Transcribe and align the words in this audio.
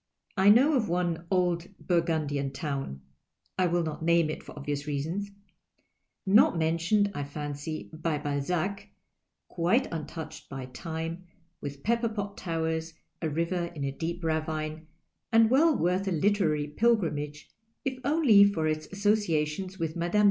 I 0.35 0.49
know 0.49 0.73
of 0.73 0.89
one 0.89 1.27
old 1.29 1.67
Burgimdian 1.79 2.55
town— 2.55 3.01
I 3.59 3.67
will 3.67 3.83
not 3.83 4.01
name 4.03 4.31
it, 4.31 4.41
for 4.41 4.57
obvious 4.57 4.87
reasons— 4.87 5.29
not 6.25 6.57
men 6.57 6.79
tioned, 6.79 7.11
I 7.13 7.23
fancy, 7.23 7.87
by 7.93 8.17
Balzac, 8.17 8.89
quite 9.47 9.85
untouched 9.93 10.49
by 10.49 10.65
time, 10.65 11.25
with 11.61 11.83
pepi)er 11.83 12.15
pot 12.15 12.35
towers, 12.35 12.95
a 13.21 13.29
river 13.29 13.65
in 13.75 13.83
a 13.83 13.91
deep 13.91 14.23
ravine, 14.23 14.87
and 15.31 15.51
well 15.51 15.77
worth 15.77 16.07
a 16.07 16.11
literary 16.11 16.65
pilgrimage 16.67 17.51
if 17.85 17.99
only 18.03 18.43
for 18.43 18.65
its 18.65 18.87
asso 18.87 19.11
ciations 19.13 19.77
with 19.77 19.95
Mme. 19.95 20.09